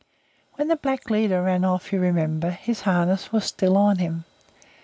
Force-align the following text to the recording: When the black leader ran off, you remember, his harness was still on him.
When 0.55 0.67
the 0.67 0.77
black 0.77 1.11
leader 1.11 1.43
ran 1.43 1.63
off, 1.63 1.93
you 1.93 1.99
remember, 1.99 2.49
his 2.49 2.81
harness 2.81 3.31
was 3.31 3.45
still 3.45 3.77
on 3.77 3.99
him. 3.99 4.23